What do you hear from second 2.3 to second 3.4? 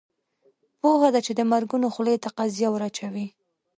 قیضه ور اچوي.